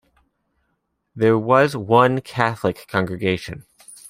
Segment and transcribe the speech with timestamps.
[1.15, 3.65] There was one Catholic congregation.